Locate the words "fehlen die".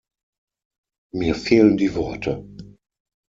1.35-1.93